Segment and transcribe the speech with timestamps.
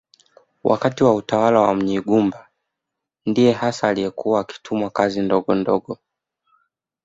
[0.63, 2.49] Wakati wa utawala wa Munyigumba
[3.25, 5.97] ndiye hasa aliyekuwa akitumwa kazi ndogondogo